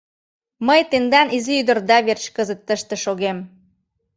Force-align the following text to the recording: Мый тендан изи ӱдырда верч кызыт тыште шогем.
Мый 0.67 0.81
тендан 0.89 1.27
изи 1.35 1.53
ӱдырда 1.61 1.97
верч 2.07 2.25
кызыт 2.35 2.59
тыште 2.67 2.95
шогем. 3.03 3.37